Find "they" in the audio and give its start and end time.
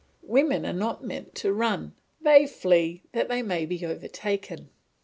2.19-2.47, 3.29-3.43